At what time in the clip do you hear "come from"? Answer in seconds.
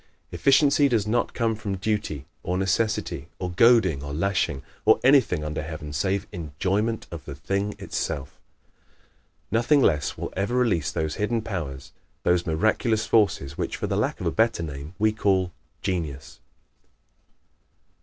1.35-1.77